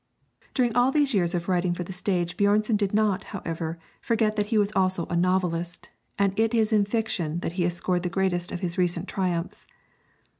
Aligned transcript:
During 0.55 0.73
all 0.75 0.89
these 0.91 1.13
years 1.13 1.35
of 1.35 1.47
writing 1.47 1.75
for 1.75 1.83
the 1.83 1.93
stage 1.93 2.35
Björnson 2.35 2.75
did 2.75 2.91
not, 2.91 3.25
however, 3.37 3.77
forget 4.01 4.35
that 4.35 4.47
he 4.47 4.57
was 4.57 4.71
also 4.75 5.05
a 5.11 5.15
novelist; 5.15 5.89
and 6.17 6.33
it 6.39 6.55
is 6.55 6.73
in 6.73 6.85
fiction 6.85 7.37
that 7.41 7.51
he 7.53 7.63
has 7.65 7.75
scored 7.75 8.01
the 8.01 8.09
greatest 8.09 8.51
of 8.51 8.61
his 8.61 8.79
recent 8.79 9.07
triumphs. 9.07 9.67